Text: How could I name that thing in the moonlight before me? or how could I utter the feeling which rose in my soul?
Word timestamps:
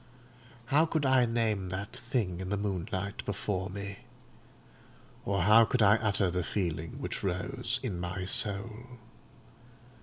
How 0.73 0.87
could 0.87 1.05
I 1.05 1.27
name 1.27 1.69
that 1.69 1.95
thing 1.95 2.39
in 2.39 2.49
the 2.49 2.57
moonlight 2.57 3.23
before 3.23 3.69
me? 3.69 3.99
or 5.25 5.43
how 5.43 5.63
could 5.63 5.83
I 5.83 5.97
utter 5.97 6.31
the 6.31 6.43
feeling 6.43 6.93
which 6.99 7.21
rose 7.21 7.79
in 7.83 7.99
my 7.99 8.25
soul? 8.25 8.97